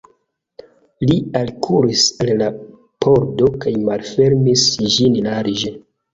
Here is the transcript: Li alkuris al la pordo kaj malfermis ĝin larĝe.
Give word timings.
Li 1.11 1.17
alkuris 1.41 2.05
al 2.25 2.31
la 2.39 2.47
pordo 3.07 3.51
kaj 3.67 3.75
malfermis 3.91 4.67
ĝin 4.97 5.21
larĝe. 5.29 5.77